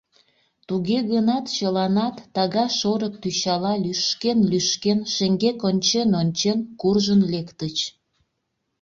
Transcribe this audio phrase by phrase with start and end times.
[0.67, 7.77] Туге гынат чыланат, тага-шорык тӱчала лӱшкен-лӱшкен, шеҥгек ончен-ончен, куржын лектыч.